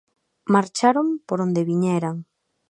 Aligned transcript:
Marcharon 0.53 1.07
por 1.27 1.39
onde 1.45 1.67
viñeran. 1.69 2.17